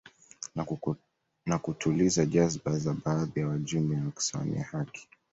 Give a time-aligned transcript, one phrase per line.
[1.45, 5.07] Na kutuliza jazba za baadhi ya wajumbe na kusimamia haki